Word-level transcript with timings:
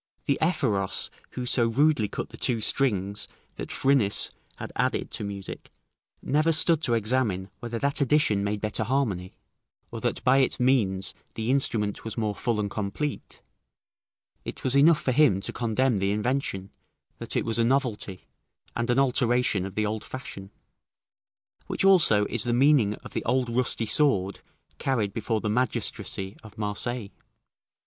[Lycurgus; 0.27 0.39
Plutarch, 0.39 0.39
in 0.41 0.45
Vita, 0.49 0.89
c. 0.89 1.11
22.] 1.11 1.11
The 1.13 1.13
Ephoros 1.13 1.27
who 1.29 1.45
so 1.45 1.83
rudely 1.83 2.07
cut 2.07 2.29
the 2.29 2.37
two 2.37 2.59
strings 2.59 3.27
that 3.57 3.69
Phrynis 3.71 4.31
had 4.55 4.71
added 4.75 5.11
to 5.11 5.23
music 5.23 5.71
never 6.23 6.51
stood 6.51 6.81
to 6.81 6.95
examine 6.95 7.51
whether 7.59 7.77
that 7.77 8.01
addition 8.01 8.43
made 8.43 8.61
better 8.61 8.83
harmony, 8.83 9.35
or 9.91 10.01
that 10.01 10.23
by 10.23 10.37
its 10.39 10.59
means 10.59 11.13
the 11.35 11.51
instrument 11.51 12.03
was 12.03 12.17
more 12.17 12.33
full 12.33 12.59
and 12.59 12.71
complete; 12.71 13.43
it 14.43 14.63
was 14.63 14.73
enough 14.73 14.99
for 14.99 15.11
him 15.11 15.39
to 15.39 15.53
condemn 15.53 15.99
the 15.99 16.11
invention, 16.11 16.71
that 17.19 17.35
it 17.35 17.45
was 17.45 17.59
a 17.59 17.63
novelty, 17.63 18.23
and 18.75 18.89
an 18.89 18.97
alteration 18.97 19.67
of 19.67 19.75
the 19.75 19.85
old 19.85 20.03
fashion. 20.03 20.49
Which 21.67 21.85
also 21.85 22.25
is 22.25 22.43
the 22.43 22.53
meaning 22.53 22.95
of 23.03 23.13
the 23.13 23.23
old 23.23 23.51
rusty 23.55 23.85
sword 23.85 24.39
carried 24.79 25.13
before 25.13 25.41
the 25.41 25.49
magistracy 25.49 26.37
of 26.41 26.57
Marseilles. 26.57 27.11